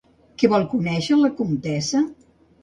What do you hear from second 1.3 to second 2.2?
Comtessa?